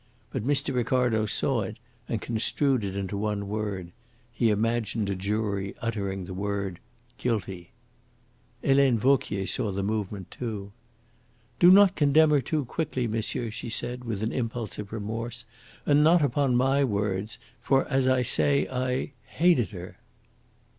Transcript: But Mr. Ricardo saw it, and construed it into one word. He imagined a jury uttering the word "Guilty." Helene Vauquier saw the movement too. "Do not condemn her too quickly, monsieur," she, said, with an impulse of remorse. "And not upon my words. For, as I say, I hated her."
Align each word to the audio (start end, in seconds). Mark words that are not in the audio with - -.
But 0.31 0.43
Mr. 0.43 0.73
Ricardo 0.73 1.27
saw 1.27 1.61
it, 1.61 1.77
and 2.09 2.19
construed 2.19 2.83
it 2.83 2.95
into 2.97 3.15
one 3.19 3.47
word. 3.47 3.91
He 4.33 4.49
imagined 4.49 5.11
a 5.11 5.15
jury 5.15 5.75
uttering 5.79 6.25
the 6.25 6.33
word 6.33 6.79
"Guilty." 7.19 7.69
Helene 8.63 8.97
Vauquier 8.97 9.45
saw 9.45 9.71
the 9.71 9.83
movement 9.83 10.31
too. 10.31 10.71
"Do 11.59 11.69
not 11.69 11.95
condemn 11.95 12.31
her 12.31 12.41
too 12.41 12.65
quickly, 12.65 13.05
monsieur," 13.05 13.51
she, 13.51 13.69
said, 13.69 14.03
with 14.03 14.23
an 14.23 14.31
impulse 14.31 14.79
of 14.79 14.91
remorse. 14.91 15.45
"And 15.85 16.03
not 16.03 16.23
upon 16.23 16.55
my 16.55 16.83
words. 16.83 17.37
For, 17.61 17.87
as 17.87 18.07
I 18.07 18.23
say, 18.23 18.67
I 18.69 19.11
hated 19.27 19.69
her." 19.69 19.99